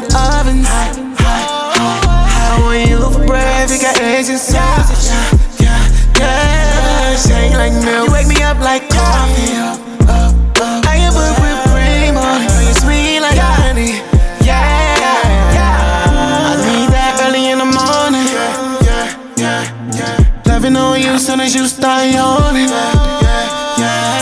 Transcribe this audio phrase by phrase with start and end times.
[0.00, 0.68] like ovens.
[0.70, 5.10] I want you for breakfast, got eggs sausage.
[5.58, 5.74] Yeah,
[6.18, 8.06] yeah, shake like milk.
[8.06, 9.58] You wake me up like coffee.
[10.86, 13.98] I am whipped cream on it, you sweet like honey.
[14.46, 14.62] Yeah,
[15.54, 16.14] yeah.
[16.46, 18.28] I need that early in the morning.
[18.86, 19.66] Yeah, yeah,
[19.98, 20.46] yeah.
[20.46, 22.68] Loving on you soon as you start yawning.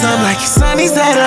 [0.00, 1.18] Some like your sunny side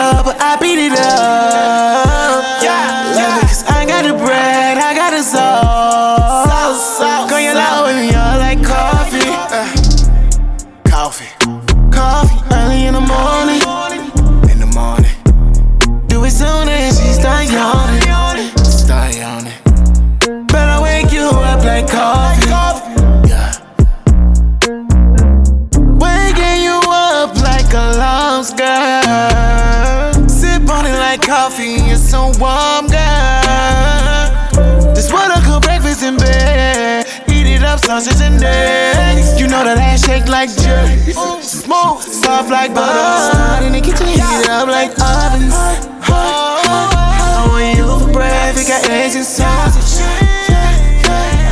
[37.91, 39.39] Eat it up, sausage and eggs.
[39.39, 41.11] You know that ass shake like jerky.
[41.43, 43.31] Smooth, soft like butter.
[43.31, 45.53] Start in the kitchen, heat it up like ovens.
[45.53, 46.13] Uh-huh.
[46.13, 49.99] Oh, I want you for breakfast, got eggs and sausage.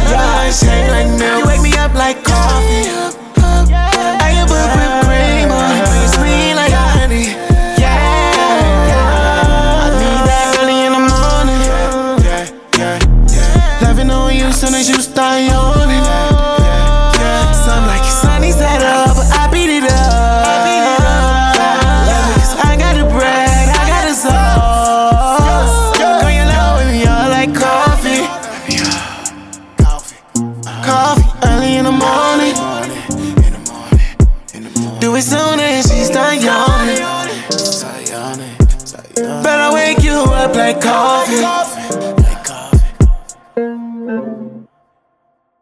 [0.08, 0.89] Yeah, shake like
[35.20, 36.96] Do soon as she start yawning.
[39.44, 41.79] Better wake you up like coffee.